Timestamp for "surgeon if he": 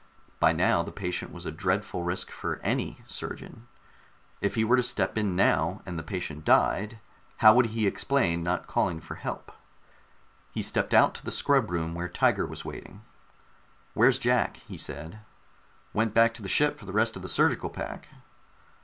3.05-4.63